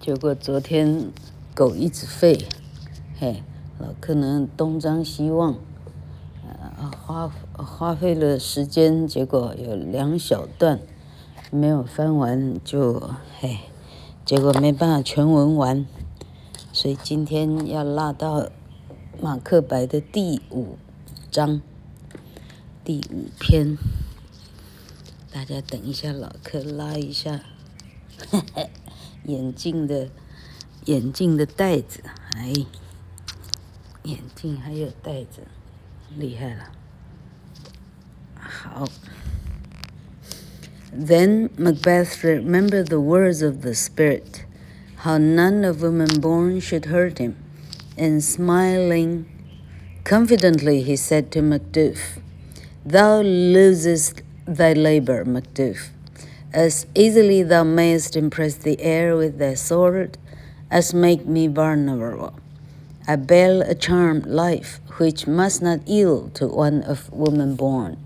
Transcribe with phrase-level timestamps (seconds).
[0.00, 1.12] 结果昨天
[1.54, 2.46] 狗一直吠，
[3.18, 3.42] 嘿，
[3.78, 5.56] 老柯能东张西望，
[6.42, 10.80] 呃，花花费了时间，结果有两小段
[11.50, 13.58] 没有翻完就，嘿，
[14.24, 15.84] 结果没办法全文完，
[16.72, 18.48] 所以今天要拉到
[19.20, 20.78] 马克白的第五
[21.30, 21.60] 章，
[22.82, 23.76] 第五篇。
[25.30, 27.42] 大家等一下，老柯拉一下
[28.30, 28.70] 嘿嘿
[29.25, 30.09] 眼镜的
[30.85, 32.01] 眼镜的带子，
[32.35, 32.53] 哎，
[34.03, 35.41] 眼镜还有带子，
[36.17, 36.71] 厉害了。
[38.35, 38.87] 好。
[40.91, 44.45] Then Macbeth remembered the words of the spirit,
[45.03, 47.33] how none of women born should hurt him,
[47.97, 49.25] and smiling
[50.05, 52.19] confidently, he said to Macduff,
[52.85, 55.89] "Thou losest." thy labor, Macduff.
[56.53, 60.17] As easily thou mayest impress the air with thy sword
[60.71, 62.33] as make me vulnerable.
[63.07, 67.97] I bear a charmed life which must not yield to one of woman born.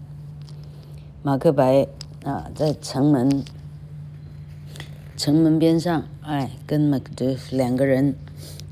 [1.22, 1.88] 马克白
[2.24, 3.44] 啊，在城门
[5.16, 8.16] 城门边上，哎，跟 Macduff 两个人，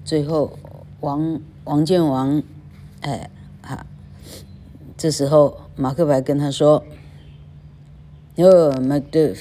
[0.03, 0.57] 最后
[1.02, 2.41] 王王见王，
[3.02, 3.30] 哎，
[3.61, 3.85] 哈，
[4.97, 6.83] 这时候马克白跟他说。
[8.39, 9.39] 哦，Macduff，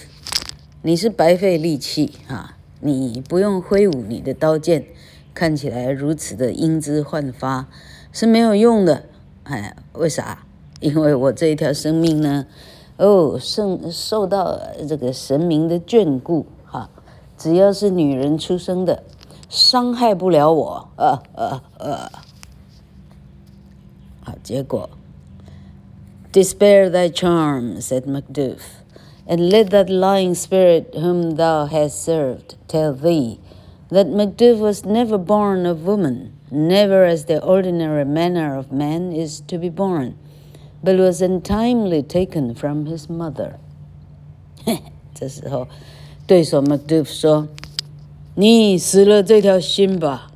[0.83, 2.57] 你是白费力气啊！
[2.79, 4.87] 你不用挥舞你的刀剑，
[5.31, 7.67] 看起来如此的英姿焕发，
[8.11, 9.03] 是没有用的。
[9.43, 10.43] 哎，为啥？
[10.79, 12.47] 因为我这一条生命呢，
[12.97, 14.59] 哦，受受到
[14.89, 16.89] 这个神明的眷顾哈、啊。
[17.37, 19.03] 只要是女人出生的，
[19.49, 20.89] 伤害不了我。
[20.95, 22.11] 呃呃呃。
[24.21, 24.89] 好，结果
[26.33, 28.80] ，Despair thy charm，said Macduff。
[29.28, 33.40] And let that lying spirit whom thou hast served tell thee
[33.90, 39.40] that Macduff was never born of woman, never as the ordinary manner of man is
[39.48, 40.14] to be born,
[40.80, 43.58] but was untimely taken from his mother.
[45.12, 45.66] 这时候，
[46.24, 50.30] 对手 Macduff 说：“你死了这条心吧。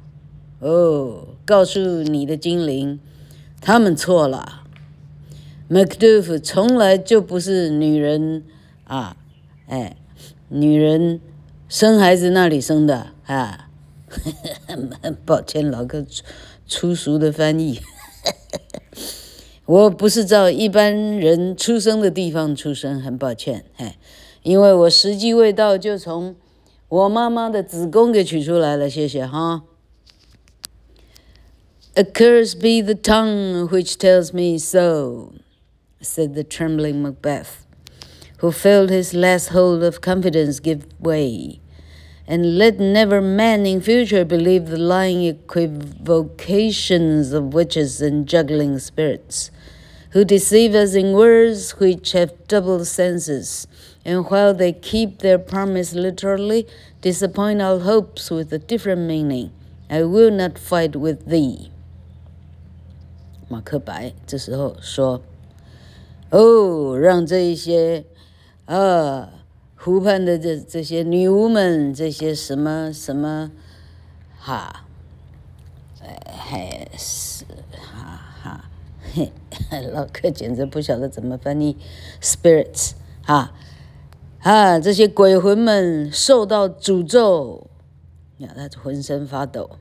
[0.59, 2.99] 哦，告诉你的精灵，
[3.61, 4.63] 他们错了。
[5.71, 8.43] Macduff 从来就不是女人。”
[8.86, 9.18] 啊，
[9.68, 9.98] 哎，
[10.50, 11.20] 女人
[11.68, 13.70] 生孩子那里生的啊？
[14.68, 16.24] 很 抱歉，老哥粗
[16.66, 17.82] 粗俗的翻译。
[19.66, 23.98] 我不是照一般人出生的地方出生，很抱歉，哎，
[24.44, 26.36] 因为我时机未到，就从
[26.88, 29.64] 我妈妈的子宫给取出来了，谢谢哈。
[31.96, 35.32] Accursed be the tongue which tells me so,"
[36.02, 37.65] said the trembling Macbeth.
[38.39, 41.61] who felt his last hold of confidence give way.
[42.27, 49.51] And let never man in future believe the lying equivocations of witches and juggling spirits,
[50.11, 53.67] who deceive us in words which have double senses,
[54.05, 56.67] and while they keep their promise literally,
[57.01, 59.51] disappoint our hopes with a different meaning.
[59.91, 61.71] I will not fight with thee.
[63.49, 65.23] 马克白这时候说：“
[66.31, 68.05] 哦，让这一些。”
[68.66, 69.30] 啊，
[69.76, 73.52] 湖畔的这这些女巫们，这些什么什么，
[74.40, 74.86] 哈，
[76.02, 78.66] 哎，还是哈哈，
[79.14, 79.32] 嘿，
[79.94, 81.78] 老柯简直不晓得怎么翻译
[82.20, 82.94] ，spirits，
[83.24, 83.54] 哈，
[84.42, 87.68] 啊，这些鬼魂们受到诅咒，
[88.40, 89.78] 呀，他浑身发抖。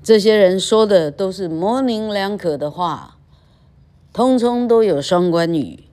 [0.00, 3.18] 这些人说的都是模棱两可的话，
[4.12, 5.84] 通通都有双关语。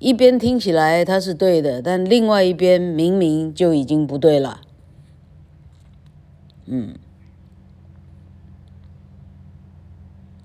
[0.00, 4.60] 一边听起来他是对的，但另外一边明明就已经不对了。
[6.66, 6.96] 嗯，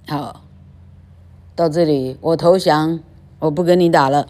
[0.08, 0.44] 好，
[1.56, 3.00] 到这里我投降，
[3.40, 4.28] 我不跟你打了。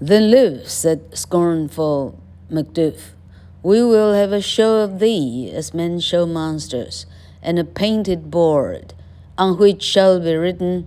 [0.00, 2.12] Then live, said scornful
[2.50, 3.14] Macduff.
[3.62, 7.04] We will have a show of thee as men show monsters,
[7.42, 8.94] and a painted board.
[9.36, 10.86] On which shall be written,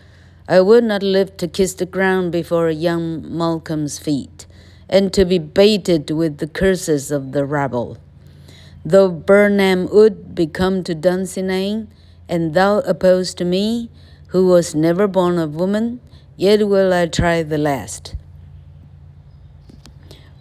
[0.51, 4.45] I would not live to kiss the ground before young Malcolm's feet,
[4.89, 7.97] and to be baited with the curses of the rabble.
[8.83, 11.87] Though Burnham would become to Dunsinane,
[12.27, 13.89] and thou opposed to me,
[14.35, 16.01] who was never born of woman,
[16.35, 18.15] yet will I try the last.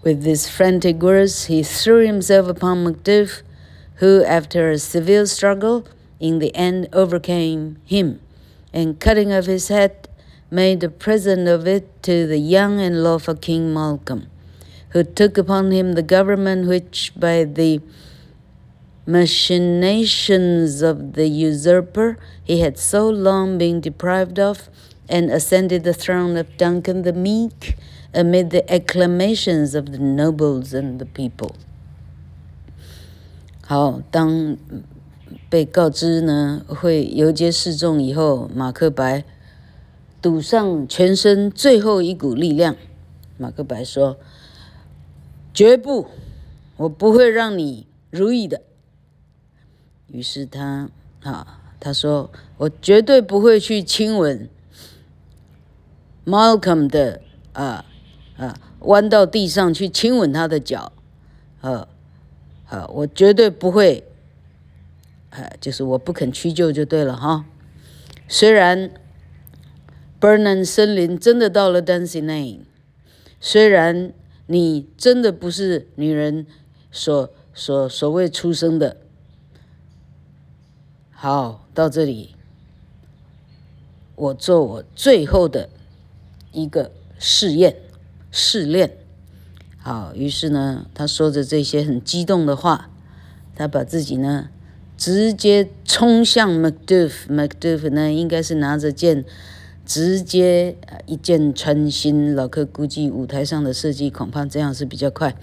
[0.03, 3.43] With these frantic words, he threw himself upon Macduff,
[4.03, 5.87] who, after a severe struggle,
[6.19, 8.21] in the end overcame him,
[8.73, 10.00] and cutting off his head,
[10.50, 14.28] made a present of it to the young and lawful King Malcolm,
[14.90, 17.82] who took upon him the government which by the
[19.06, 24.70] machinations of the usurper he had so long been deprived of,
[25.08, 27.78] and ascended the throne of Duncan the Meek
[28.14, 31.56] amid the acclamations of the nobles and the people.
[33.68, 34.58] 好，当
[35.50, 39.24] 被告知呢会游街示众以后，马克白
[40.21, 42.77] 赌上全身最后一股力量。
[43.37, 44.19] 马克白说
[45.55, 46.07] ：“绝不，
[46.77, 48.63] 我不会让你如意的。”
[50.09, 50.91] 于是他
[51.23, 54.49] 啊，他说：“我绝对不会去亲吻
[56.25, 57.21] Malcolm 的
[57.53, 57.85] 啊。”
[58.41, 60.93] 啊，弯到地上去亲吻他的脚，
[61.61, 61.87] 啊，
[62.71, 64.03] 啊，我绝对不会，
[65.29, 67.45] 啊，就是我不肯屈就就对了哈。
[68.29, 68.91] 虽然
[70.21, 72.61] Burnham 森林真的到了 Dancing Lane，
[73.41, 74.13] 虽然
[74.47, 76.47] 你真的不是女人
[76.91, 78.99] 所所所谓出生的，
[81.11, 82.35] 好，到这里，
[84.15, 85.71] 我做我最后的
[86.53, 87.77] 一个试验。
[88.33, 88.97] 试炼，
[89.79, 92.89] 好，于是呢，他说着这些很激动的话，
[93.57, 94.51] 他把自己呢
[94.97, 99.25] 直接冲向 Macduff，Macduff 呢应该是拿着剑，
[99.91, 102.37] 直接一箭穿心。
[102.37, 105.35] 老克估计舞台上的设计恐怕这样是比较快，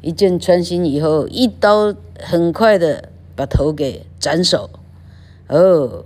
[0.00, 4.68] 一箭穿心以后，一刀很快的把头给斩首，
[5.46, 6.04] 哦，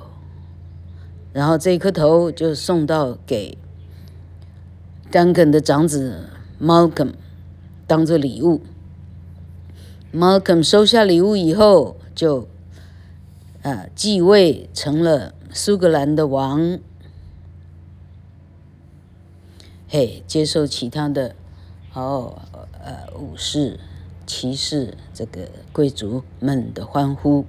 [1.33, 3.57] 然后这一颗头就送到给。
[5.11, 6.25] Duncan 的长子
[6.61, 7.13] Malcolm
[7.87, 8.61] 当做礼物
[10.13, 12.47] ，Malcolm 收下礼物以后，就
[13.63, 16.79] 啊继位成了苏格兰的王，
[19.89, 21.37] 嘿，接受其他的
[21.93, 22.43] 哦
[22.83, 23.79] 呃武士、
[24.27, 27.45] 骑士、这个贵族们的欢呼。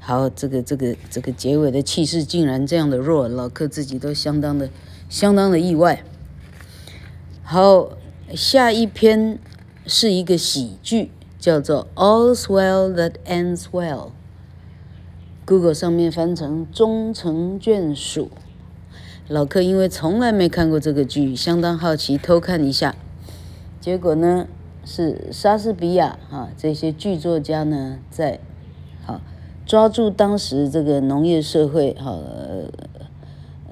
[0.00, 4.70] 好，这个这个这个结尾的气势竟然这样的弱，老克自己都相当的
[5.10, 6.02] 相当的意外。
[7.42, 7.90] 好，
[8.34, 9.38] 下一篇
[9.86, 14.06] 是一个喜剧，叫做《All's Well That Ends Well》。
[15.44, 18.30] Google 上面翻成“终成眷属”。
[19.28, 22.94] 老克因为从来没看过这个剧，相当好奇，偷看一下。
[23.80, 24.46] 结果呢，
[24.84, 28.38] 是莎士比亚哈这些剧作家呢，在
[29.04, 29.20] 好
[29.66, 32.16] 抓住当时这个农业社会哈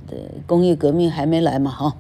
[0.09, 1.97] 的工业革命还没来嘛哈。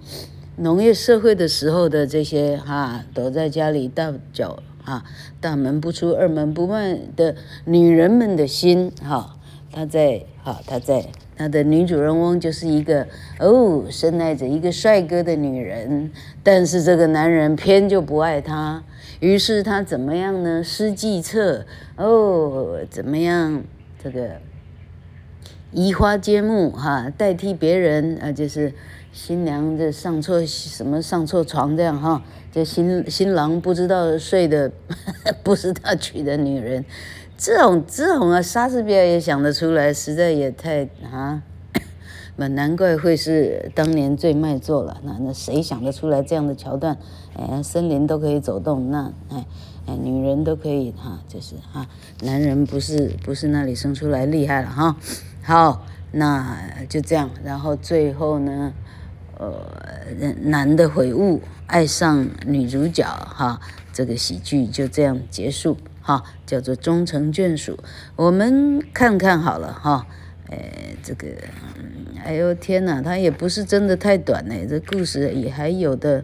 [0.56, 5.04] 农业社会的时候的这些哈，躲在家里大脚哈，
[5.40, 9.36] 大门不出二门不迈的女人们的心哈，
[9.70, 11.06] 她在哈，她在
[11.36, 13.06] 他的女主人翁就是一个
[13.38, 16.10] 哦，深爱着一个帅哥的女人，
[16.42, 18.82] 但是这个男人偏就不爱她，
[19.20, 20.62] 于是她怎么样呢？
[20.62, 21.66] 施计策
[21.96, 23.64] 哦，怎么样
[24.02, 24.40] 这个
[25.72, 28.72] 移花接木哈，代替别人啊，就是。
[29.16, 32.20] 新娘这上错什么上错床这样哈，
[32.50, 34.68] 这新新郎不知道睡的
[35.44, 36.84] 不是他娶的女人，
[37.44, 41.42] 这种这种啊，莎士比亚也想得出来，实在也太啊，
[42.36, 44.98] 那难怪会是当年最卖座了。
[45.04, 46.96] 那那谁想得出来这样的桥段？
[47.36, 49.44] 哎，森林都可以走动，那哎
[49.86, 51.86] 哎，女人都可以哈，就是哈，
[52.22, 54.96] 男人不是不是那里生出来厉害了哈。
[55.42, 56.56] 好，那
[56.88, 58.72] 就这样，然后最后呢？
[59.36, 59.52] 呃，
[60.44, 63.60] 男的悔悟，爱上女主角，哈，
[63.92, 67.78] 这个喜剧就这样结束，哈，叫做终成眷属。
[68.14, 70.06] 我们看看好了，哈，
[70.50, 71.28] 哎，这个，
[72.22, 76.22] 哎呦天哪，它也不是真的太短呢，这故事也还有的，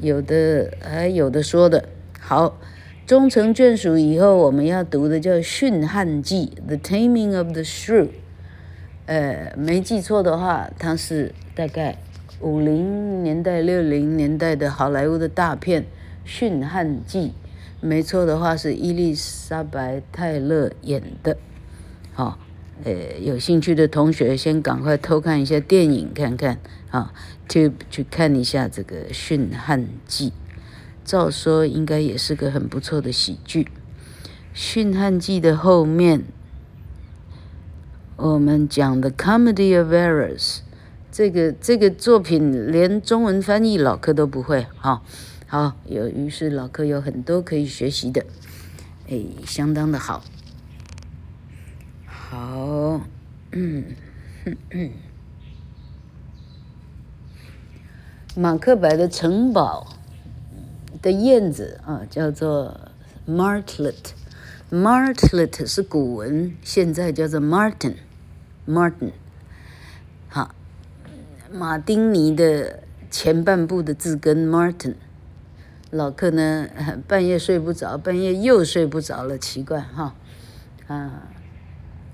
[0.00, 1.84] 有的还有的说的。
[2.18, 2.58] 好，
[3.06, 8.08] 终成眷属以后，我们要读的叫《驯悍记》（The Taming of the Shrew）。
[9.04, 11.98] 呃，没记错的话，它是大概
[12.40, 15.82] 五零年代、六零年代的好莱坞的大片
[16.24, 17.28] 《驯悍记》。
[17.80, 21.36] 没错的话，是伊丽莎白泰勒演的。
[22.12, 22.38] 好、
[22.84, 26.58] 呃，有兴趣的同学先赶快偷看一下电影看看
[26.90, 27.12] 啊，
[27.48, 30.30] 去去看一下这个《驯悍记》。
[31.04, 33.68] 照说应该也是个很不错的喜剧。
[34.52, 36.24] 驯汉记的后面，
[38.16, 40.38] 我们讲的《Comedy of Errors》，
[41.10, 45.02] 这个这个作品连中文翻译老柯都不会，哈，
[45.50, 48.24] 好，有于是老柯有很多可以学习的，
[49.08, 50.22] 哎，相当的好，
[52.06, 53.00] 好，
[53.50, 53.84] 嗯，
[54.70, 54.92] 嗯，
[58.36, 59.96] 马克白的城堡
[61.02, 62.92] 的燕子啊，叫做
[63.26, 64.12] Martlet。
[64.70, 69.10] Martlet 是古文，现在叫做 Martin，Martin，
[70.28, 70.54] 好，
[71.50, 74.94] 马丁尼的前半部的字根 Martin，
[75.90, 76.68] 老客呢
[77.06, 80.14] 半夜睡不着，半夜又睡不着了，奇怪哈，
[80.86, 81.28] 啊，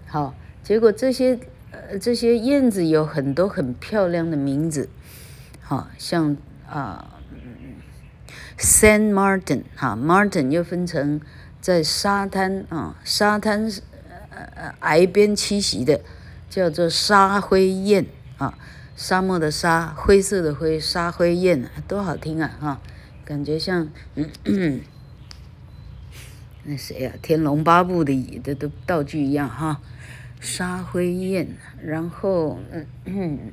[0.06, 1.38] 好，结果这些
[1.70, 4.88] 呃这些燕子有很多很漂亮的名字，
[5.60, 6.36] 好像
[6.68, 7.20] 啊
[8.58, 11.20] ，San Martin 哈，Martin 又分成。
[11.58, 13.68] 在沙滩啊，沙滩
[14.30, 16.00] 呃呃崖边栖息的，
[16.48, 18.06] 叫做沙灰燕
[18.38, 18.56] 啊，
[18.94, 22.80] 沙漠的沙，灰色的灰，沙灰燕，多好听啊哈，
[23.26, 24.80] 感觉像嗯嗯
[26.64, 29.82] 那谁呀、《天龙八部》的的的道具一样哈，
[30.40, 31.48] 沙灰雁，
[31.82, 33.52] 然后嗯嗯，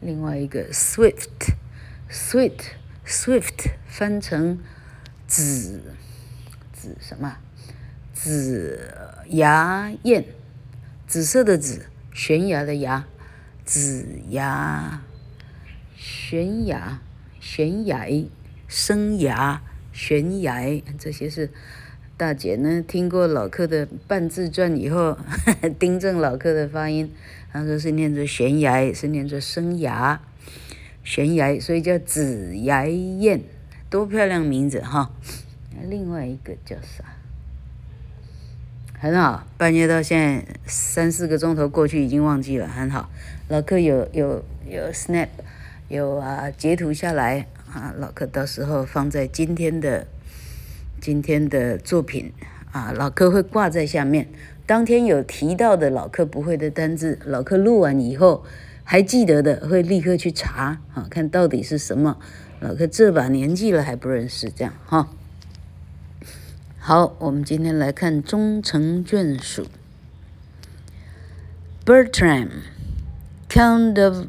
[0.00, 4.58] 另外一个 Swift，Swift，Swift 翻成
[5.26, 5.94] 紫。
[6.72, 7.36] 紫什么？
[8.12, 8.92] 紫
[9.28, 10.24] 崖燕，
[11.06, 13.04] 紫色的紫，悬崖的崖，
[13.64, 15.00] 紫崖，
[15.96, 17.00] 悬崖，
[17.48, 18.24] 悬崖，
[18.66, 19.60] 生涯，
[19.92, 21.48] 悬崖，这些是
[22.16, 25.16] 大姐呢听过老客的半自传以后，
[25.78, 27.08] 订正老客的发音，
[27.52, 30.18] 她说是念作悬崖，是念作生涯，
[31.04, 33.42] 悬崖，所以叫紫崖雁，
[33.88, 35.12] 多漂亮名字哈！
[35.88, 37.04] 另外一个叫啥？
[38.98, 43.08] 很好，半夜到现在三四个钟头过去，已经忘记了，很好。
[43.48, 45.28] 老客有有有 snap，
[45.88, 50.08] 有啊截图下来啊，老客到时候放在今天的
[51.00, 52.32] 今天的作品
[52.72, 54.28] 啊，老客会挂在下面。
[54.66, 58.44] 当天有提到的老客不会的单字，老客录完以后
[58.82, 62.18] 还记得的，会立刻去查啊，看到底是什么。
[62.58, 65.08] 老客这把年纪了还不认识，这样哈。
[66.78, 69.66] 好，我们今天来看终成眷属。
[71.84, 72.48] Bertram,
[73.48, 74.26] Count of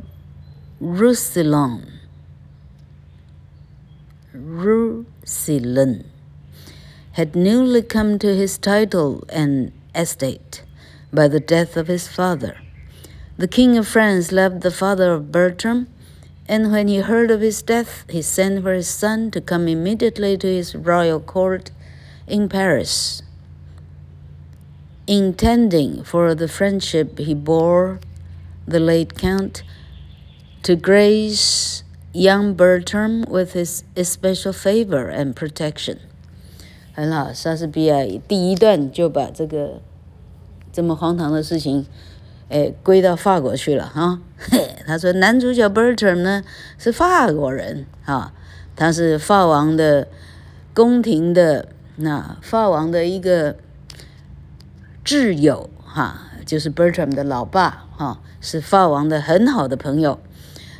[0.79, 2.01] Roussillon,
[4.31, 6.05] Roussillon,
[7.13, 10.61] had newly come to his title and estate
[11.11, 12.57] by the death of his father.
[13.37, 15.87] The King of France loved the father of Bertram,
[16.47, 20.37] and when he heard of his death, he sent for his son to come immediately
[20.37, 21.71] to his royal court
[22.27, 23.23] in Paris,
[25.07, 27.99] intending for the friendship he bore
[28.67, 29.63] the late Count
[30.67, 31.81] to grace
[32.11, 35.99] young Bertram with his especial favor and protection。
[36.93, 39.79] 很好，莎士比亚第一段就把这个
[40.73, 41.85] 这么荒唐的事情，
[42.49, 44.19] 诶，归到法国去了哈。
[44.85, 46.43] 他说男主角 Bertram 呢
[46.77, 48.33] 是法国人啊，
[48.75, 50.09] 他是法王的
[50.73, 51.69] 宫廷的。
[51.99, 53.55] 那法王的一个
[55.05, 60.19] 挚友哈，就是 Bertram 的老爸哈，是法王的很好的朋友。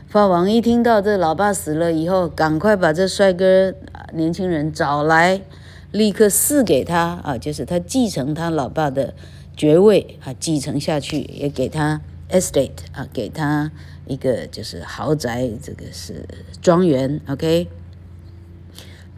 [0.08, 3.74] 法王一听到这老爸死了以后，赶快把这帅哥
[4.14, 5.42] 年轻人找来，
[5.92, 9.14] 立刻赐给他啊，就是他继承他老爸的
[9.58, 12.00] 爵位啊，继承下去也给他
[12.30, 13.70] estate 啊，给他
[14.06, 16.26] 一个就是豪宅，这个是
[16.62, 17.68] 庄园，OK。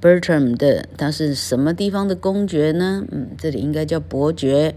[0.01, 3.03] Bertram 的他是什么地方的公爵呢？
[3.11, 4.73] 嗯，这里应该叫伯爵。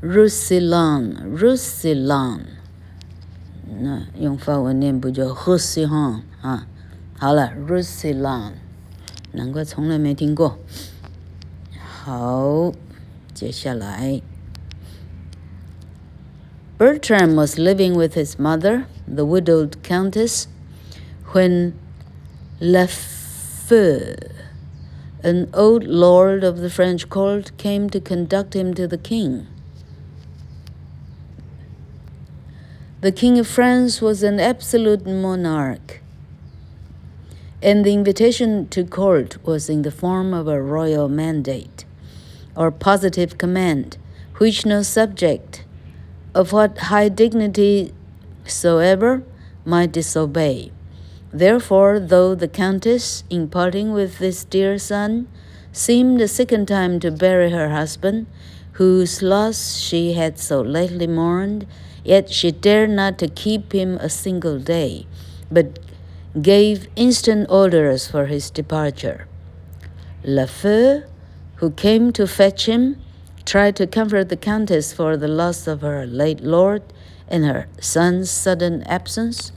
[0.00, 2.38] Roussillon，Roussillon，
[3.79, 6.67] 那用法文念不就 Roussillon 啊？
[7.17, 8.53] 好了，Roussillon，
[9.31, 10.59] 难怪从来没听过。
[11.77, 12.73] 好，
[13.33, 14.21] 接下来，
[16.77, 20.47] Bertram was living with his mother, the widowed countess,
[21.31, 21.73] when
[22.59, 22.97] left
[23.65, 24.15] Feu,
[25.23, 29.47] an old lord of the French court, came to conduct him to the king.
[33.00, 36.00] The king of France was an absolute monarch,
[37.62, 41.84] and the invitation to court was in the form of a royal mandate,
[42.56, 43.98] or positive command,
[44.38, 45.64] which no subject
[46.34, 47.94] of what high dignity
[48.44, 49.22] soever
[49.64, 50.72] might disobey.
[51.32, 55.28] Therefore, though the countess, in parting with this dear son,
[55.70, 58.26] seemed a second time to bury her husband,
[58.72, 61.64] whose loss she had so lately mourned,
[62.08, 65.06] yet she dared not to keep him a single day,
[65.50, 65.78] but
[66.40, 69.28] gave instant orders for his departure.
[70.24, 71.04] Lafeu,
[71.56, 72.96] who came to fetch him,
[73.44, 76.82] tried to comfort the countess for the loss of her late lord
[77.28, 79.52] and her son's sudden absence,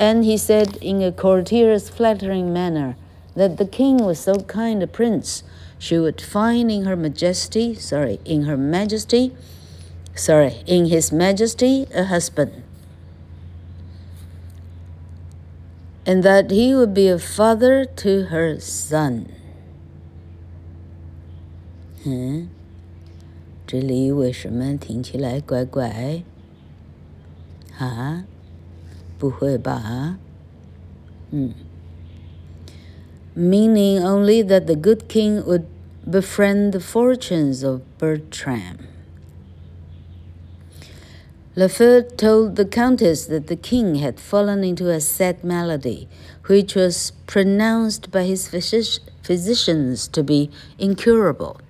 [0.00, 2.96] and he said in a courtier's flattering manner
[3.36, 5.44] that the king was so kind a prince
[5.78, 9.36] she would find in her majesty, sorry, in her majesty,
[10.15, 12.63] sorry, in his majesty a husband.
[16.05, 19.27] And that he would be a father to her son.
[22.05, 22.47] 嗯，
[23.65, 26.23] 这里为什么听起来怪怪？
[27.77, 28.23] 啊，
[29.17, 30.17] 不会吧？
[31.31, 31.53] 嗯。
[33.35, 35.65] meaning only that the good king would
[36.09, 38.77] befriend the fortunes of Bertram.
[41.54, 46.08] Lafeu told the countess that the king had fallen into a sad malady,
[46.46, 51.60] which was pronounced by his physic physicians to be incurable.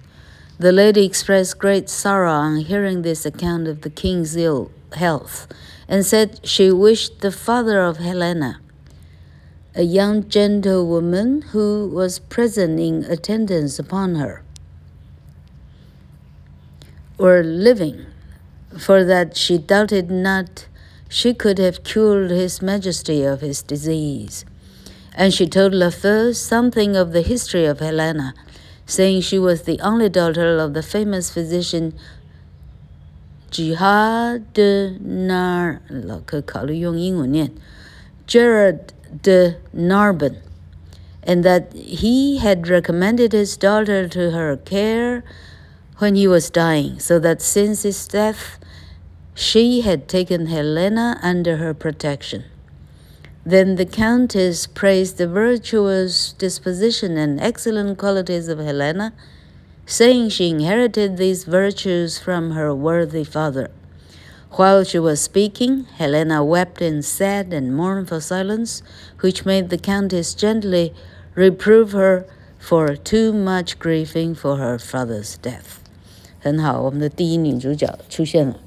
[0.58, 5.48] The lady expressed great sorrow on hearing this account of the king's ill health,
[5.88, 8.60] and said she wished the father of Helena
[9.74, 14.42] a young gentlewoman who was present in attendance upon her,
[17.16, 18.04] were living,
[18.78, 20.66] for that she doubted not
[21.08, 24.46] she could have cured his majesty of his disease.
[25.14, 28.32] And she told Lafeu something of the history of Helena,
[28.86, 31.92] saying she was the only daughter of the famous physician
[33.50, 35.82] Jihad de Nar,
[38.26, 40.40] Gerard de Narbonne,
[41.22, 45.22] and that he had recommended his daughter to her care
[45.98, 48.58] when he was dying, so that since his death,
[49.34, 52.43] she had taken Helena under her protection.
[53.45, 59.13] Then the countess praised the virtuous disposition and excellent qualities of Helena,
[59.86, 63.69] saying she inherited these virtues from her worthy father.
[64.51, 68.82] While she was speaking, Helena wept in sad and mournful silence,
[69.19, 70.93] which made the countess gently
[71.36, 72.25] reprove her
[72.58, 75.80] for too much grieving for her father's death.
[76.39, 78.58] 很好，我们的第一女主角出现了。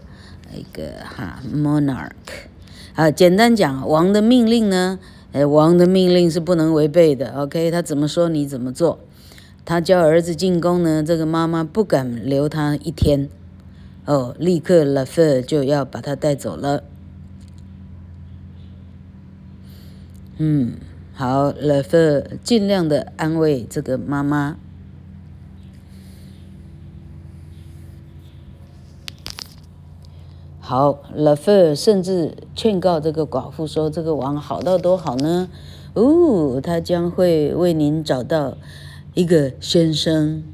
[0.52, 2.10] 一个哈 monarch，
[2.94, 4.98] 啊，简单讲，王的命令呢？
[5.32, 7.30] 哎，王的命令是不能违背的。
[7.40, 8.98] OK，他怎么说你怎么做。
[9.64, 13.30] 他叫儿子进宫呢，这个妈妈不敢留他一天。
[14.04, 16.84] 哦，立刻 Lafeu 就要把他带走了。
[20.36, 20.74] 嗯，
[21.18, 24.56] 好，Lafeu 尽量的安慰这个妈妈。
[30.60, 35.48] 好，Lafeu 甚至劝告这个寡妇说：“这个王好到多好呢？
[35.94, 38.56] 哦，他将会为您找到
[39.14, 40.44] 一个先生，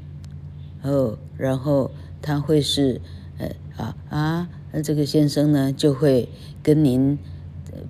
[0.81, 1.91] 哦，然后
[2.23, 2.99] 他会是，
[3.37, 6.27] 呃啊啊，那这个先生呢就会
[6.63, 7.19] 跟您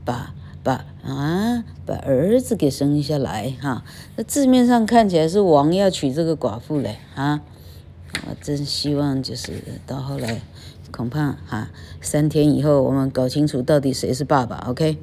[0.03, 3.83] 把把啊把儿子给生下来哈。
[4.15, 7.41] 那字面上看起来是王要娶这个寡妇嘞啊，
[8.27, 9.53] 我真希望就是
[9.85, 10.41] 到后来。”
[10.91, 11.67] 恐怕哈，
[11.99, 14.97] 三天以后我们搞清楚到底谁是爸爸，OK？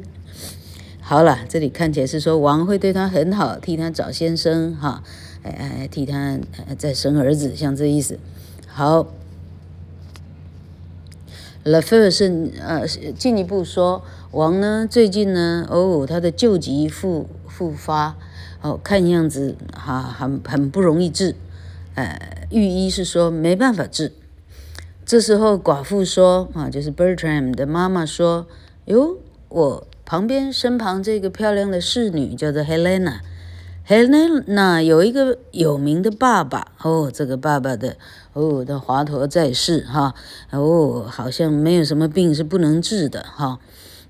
[1.00, 5.02] 好了，这里看起来是说王会对他很好，替他找先生哈，
[5.42, 6.38] 哎哎，替他
[6.76, 8.18] 再生儿子，像这意思。
[8.66, 9.06] 好
[11.64, 18.16] ，Lafeu 是呃进一步说，王呢最近呢哦他的旧疾复复发，
[18.62, 21.34] 哦看样子哈很很不容易治，
[21.94, 24.12] 呃御医是说没办法治。
[25.04, 28.46] 这时候，寡妇说：“啊，就是 Bertram 的妈妈说，
[28.84, 33.18] 哟，我旁边身旁这个漂亮的侍女叫做 Helena。
[33.88, 37.96] Helena 有一个有名的爸爸哦，这个爸爸的
[38.34, 40.14] 哦，他华佗在世哈
[40.52, 43.58] 哦，好像没有什么病是不能治的哈，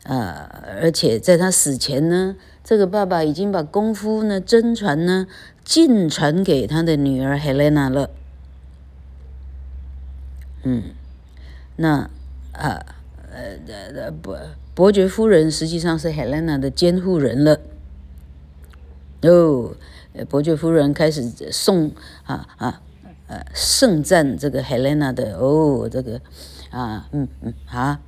[0.04, 0.48] 呃，
[0.80, 5.26] 而且在他死前呢，这个爸爸已经把功夫呢真传呢
[5.62, 8.10] 尽传给他的女儿 Helena 了，
[10.62, 10.84] 嗯，
[11.76, 12.10] 那
[12.52, 12.84] 啊
[13.32, 13.58] 呃
[13.94, 14.38] 呃伯
[14.74, 17.60] 伯爵夫人实际上是 Helena 的监护人了。
[19.22, 19.76] 哦，
[20.28, 21.92] 伯爵夫人开始送
[22.24, 22.80] 啊啊
[23.30, 26.20] 呃盛赞这个 Helena 的哦，这个
[26.70, 28.00] 啊嗯嗯啊，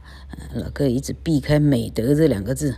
[0.55, 2.75] 老哥一直避开美德这两个字，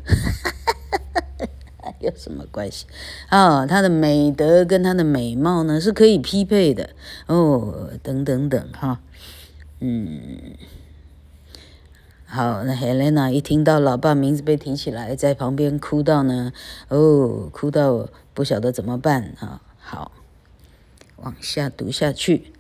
[2.01, 2.85] 有什么关系？
[3.31, 6.91] 啊，他的美德跟他的美貌呢是可以匹配的
[7.27, 9.01] 哦，等等等哈，
[9.81, 10.53] 嗯。
[12.27, 16.53] 好，那 Helena 一听到老爸名字被提起来，在旁边哭到呢，
[16.89, 19.63] 哦，哭到不晓得怎么办啊。
[19.79, 20.11] 好，
[21.24, 22.52] 往下读下去。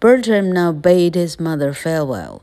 [0.00, 2.40] Bertram now bade his mother farewell.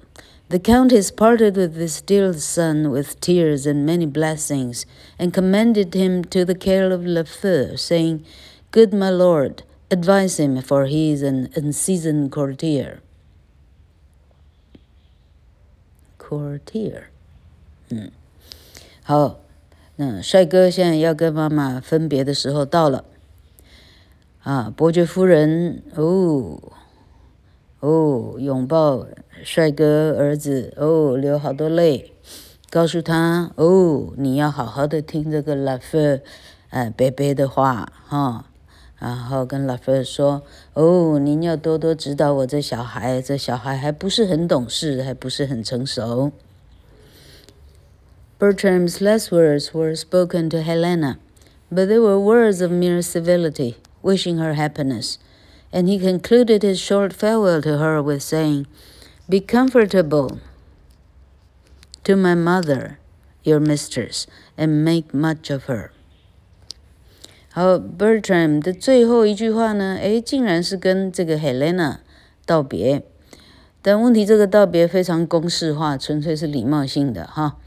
[0.50, 4.84] The countess parted with his dear son with tears and many blessings,
[5.18, 8.26] and commended him to the care of Lafeu, saying,
[8.72, 13.00] Good my lord, advise him, for he is an unseasoned courtier.
[16.18, 17.04] Courtier，
[17.90, 18.12] 嗯，
[19.04, 19.40] 好，
[19.96, 23.06] 那帅哥现在要跟妈妈分别的时候到了，
[24.47, 26.63] 啊，伯爵夫人，哦，
[27.81, 29.05] 哦，拥抱
[29.43, 32.13] 帅哥儿子，哦，流好多泪，
[32.71, 36.23] 告诉他，哦，你要好好的听这个拉菲，
[36.71, 38.47] 呃，伯伯的话，哈。
[39.01, 40.43] 然后跟拉菲说
[40.75, 46.31] ：“哦，您要多多指导我这小孩，这小孩还不是很懂事，还不是很成熟。”
[48.39, 51.19] Bertram's last words were spoken to Helena,
[51.69, 53.75] but they were words of mere civility,
[54.06, 55.18] wishing her happiness,
[55.72, 58.66] and he concluded his short farewell to her with saying,
[59.30, 60.40] "Be comfortable
[62.04, 62.98] to my mother,
[63.44, 64.26] your mistress,
[64.58, 65.92] and make much of her."
[67.54, 69.98] 好，Bertram 的最后一句话呢？
[70.02, 71.98] 诶，竟然是跟这个 Helena
[72.46, 73.04] 道别。
[73.82, 77.58] 但问题，这个道别非常公式化，纯粹是礼貌性的哈。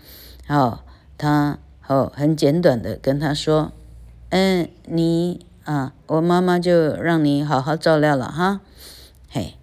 [0.47, 0.85] 好，
[1.19, 8.61] 他好很简短的跟他说：“嗯，你 啊，我妈妈就让你好好照料了哈。”
[9.31, 9.57] 嘿，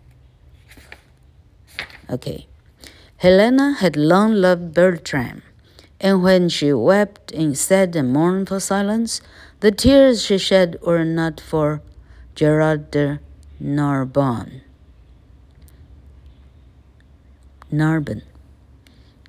[2.07, 5.41] OK，Helena had long loved Bertram,
[5.99, 9.19] and when she wept in sad and mournful silence.
[9.61, 11.81] The tears she shed were not for
[12.33, 13.19] Gerard de
[13.59, 14.61] Narbonne.
[17.71, 18.23] Narbonne.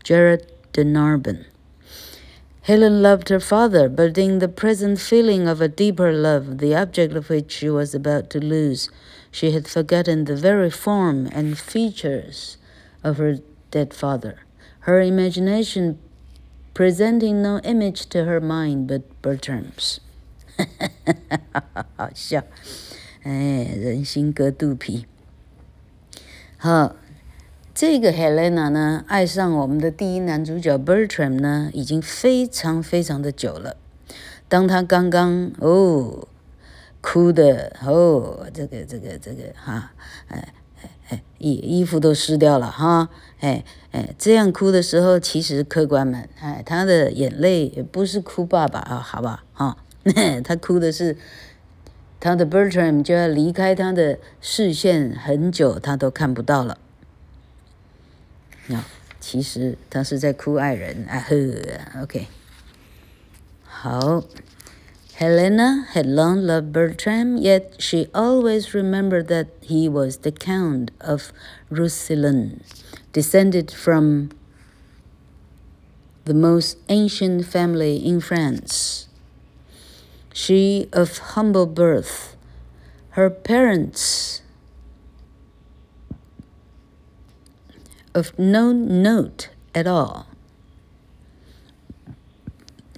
[0.03, 1.45] Gerard de Narbonne.
[2.67, 7.15] Helen loved her father, but in the present feeling of a deeper love, the object
[7.15, 8.89] of which she was about to lose,
[9.33, 12.59] she had forgotten the very form and features
[13.03, 13.39] of her
[13.73, 14.41] dead father,
[14.81, 15.99] her imagination
[16.73, 20.01] presenting no image to her mind but Bertram's.
[21.97, 22.45] 好笑，
[23.25, 25.07] 哎，人心隔肚皮。
[26.59, 26.95] 好，
[27.80, 33.78] 这个 Helena 呢，爱上我们的第一男主角 Bertram 呢，已经非常非常的久了。
[34.50, 36.28] 当他刚刚哦，
[37.02, 39.92] 哭的哦，这个这个这个哈，
[40.30, 43.10] 哎哎哎，衣衣服都湿掉了哈，
[43.42, 49.78] 哎哎，这样哭的时候，其实客官们，哎，他的眼泪也不是哭爸爸啊，好吧，哈。
[50.44, 51.16] 他哭的是，
[52.20, 56.80] 他的 Bertram 就要离开他的视线很久，他都看不到了。
[59.21, 62.27] 其实他是在哭爱人啊呵，OK。
[63.65, 64.25] 好，
[65.17, 71.33] Helena had long loved Bertram, yet she always remembered that he was the Count of
[71.71, 72.63] Roussillon,
[73.13, 74.31] descended from
[76.25, 79.07] the most ancient family in France.
[80.33, 82.37] She of humble birth,
[83.11, 84.36] her parents
[88.17, 90.27] of no note at all。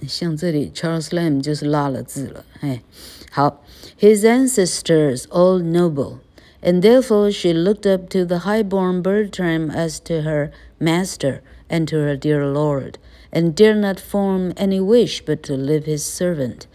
[0.07, 2.83] 像这里 Charles Lamb 就是落了字了，哎，
[3.31, 3.63] 好，
[3.97, 6.19] His ancestors all noble,
[6.61, 11.97] and therefore she looked up to the high-born Bertram as to her master and to
[11.97, 12.99] her dear lord,
[13.31, 16.67] and dare not form any wish but to live his servant.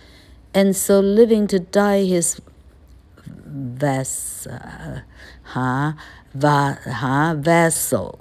[0.53, 2.41] And so living to die his
[3.47, 5.03] vassal,
[5.55, 5.95] 哈，
[6.35, 8.19] va 哈 vassal，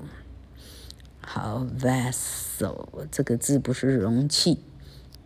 [1.34, 4.60] 好 vassal 这个字不是容器，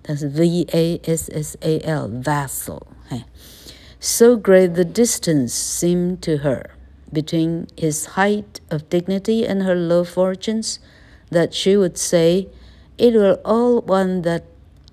[0.04, 2.84] 它是 V A S S A L vassal。
[3.10, 3.26] 哎，
[4.00, 6.72] so great the distance seemed to her
[7.12, 10.78] between his height of dignity and her low fortunes
[11.32, 12.48] that she would say,
[12.98, 14.44] "It were all one that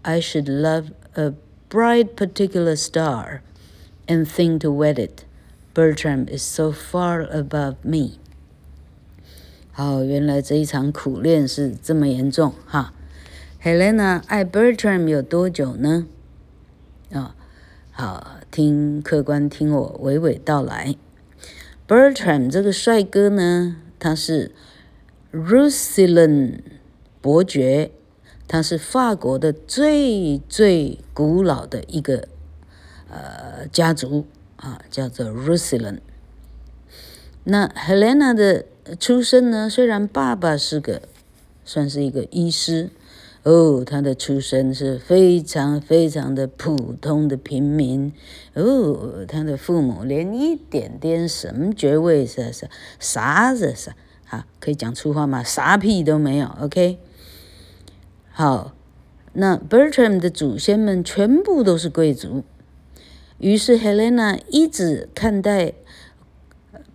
[0.02, 1.32] I should love a
[1.68, 3.42] bright particular star,
[4.06, 5.24] and think to wed it.
[5.74, 8.18] Bertram is so far above me."
[9.77, 12.93] 好，原来这一场苦恋是这么严重哈。
[13.61, 16.07] Helena 爱 Bertram 有多久呢？
[17.11, 17.35] 啊、
[17.91, 20.95] 好，听客官听我娓娓道来。
[21.85, 24.53] Bertram 这个帅哥呢，他是
[25.33, 26.61] Roussillon
[27.19, 27.91] 伯爵，
[28.47, 32.29] 他是法国的最最古老的一个
[33.09, 35.97] 呃家族啊，叫做 Roussillon。
[37.43, 38.67] 那 Helena 的
[38.99, 39.67] 出身呢？
[39.67, 41.01] 虽然爸爸是个，
[41.63, 42.91] 算是一个医师，
[43.41, 48.13] 哦，他的出身是非常非常的普通的平民，
[48.53, 52.69] 哦，他的父母连一点点什么爵位是是
[52.99, 53.95] 啥子啥，
[54.29, 55.41] 啊，可以讲粗话吗？
[55.41, 56.99] 啥屁都没有，OK。
[58.31, 58.75] 好，
[59.33, 62.43] 那 Bertram 的祖先们全部都是贵族，
[63.39, 65.73] 于是 Helena 一直看待。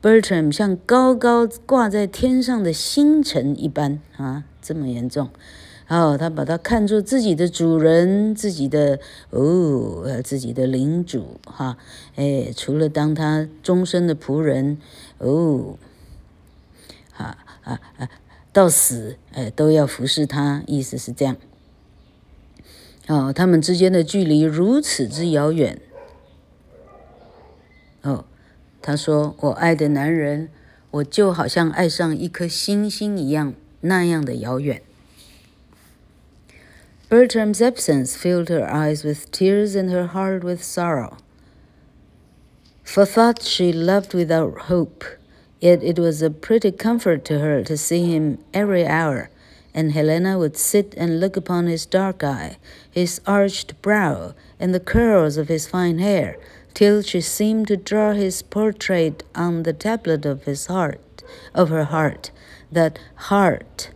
[0.03, 5.29] Bertram 像高高挂在天上的星辰一般啊，这么严重。
[5.89, 11.77] 哦，他把他看作自己的主人，自己的哦，自己的领主哈。
[12.15, 14.79] 哎，除了当他终身的仆人
[15.19, 15.77] 哦，
[17.17, 18.09] 啊啊啊，
[18.53, 21.37] 到死哎都要服侍他，意思是这样。
[23.09, 25.79] 哦，他们之间的距离如此之遥远。
[28.01, 28.25] 哦。
[28.82, 30.50] 他说：“我爱的男人，
[30.92, 34.82] 我就好像爱上一颗星星一样，那样的遥远。”
[37.10, 41.18] Bertram's absence filled her eyes with tears and her heart with sorrow.
[42.84, 45.06] For thought she loved without hope,
[45.60, 49.30] yet it was a pretty comfort to her to see him every hour,
[49.74, 52.58] and Helena would sit and look upon his dark eye,
[52.90, 56.38] his arched brow, and the curls of his fine hair.
[56.74, 61.86] till she seemed to draw his portrait on the tablet of his heart, of her
[61.86, 62.32] heart,
[62.72, 63.90] that heart,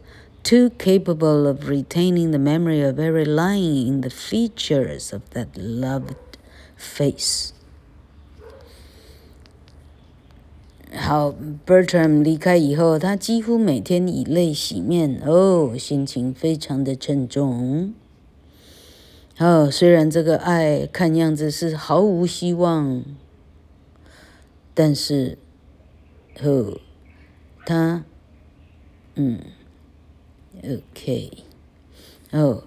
[0.43, 6.37] too capable of retaining the memory of every line in the features of that loved
[6.77, 7.53] face.
[10.91, 11.35] 好，
[11.67, 17.93] Bertram 离开以后，他几乎每天以泪洗面，哦，心情非常的沉重。
[19.36, 23.02] 哦，虽然这个爱看样子是毫无希望，
[24.72, 25.38] 但是，
[26.40, 26.78] 哦，
[27.66, 28.04] 他，
[29.16, 29.40] 嗯
[30.62, 31.32] ，OK，
[32.30, 32.62] 哦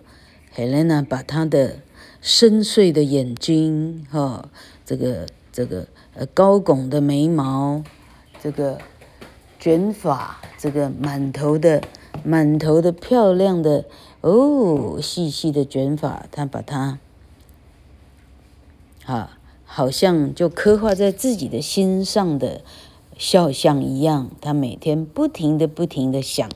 [0.53, 1.79] ，Helena 把他的
[2.19, 4.49] 深邃的眼睛，哈、
[4.85, 7.81] 这个这个呃高拱的眉毛，
[8.43, 8.77] 这个
[9.57, 11.81] 卷发，这个满头的
[12.25, 13.85] 满头的漂亮的。
[14.21, 16.99] 哦，细细的卷发，他把它，
[19.05, 22.61] 啊，好像就刻画在自己的心上的
[23.17, 24.29] 肖像一样。
[24.41, 26.49] 他每天不停的、不停的想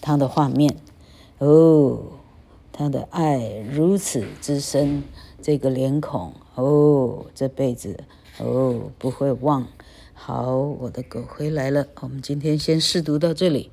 [0.00, 0.76] 他的画面。
[1.38, 1.98] 哦，
[2.72, 5.04] 他的爱如此之深，
[5.40, 8.04] 这个脸孔，哦，这辈子，
[8.38, 9.66] 哦，不会忘。
[10.14, 11.86] 好，我的狗回来了。
[12.00, 13.70] 我们今天先试读到这里。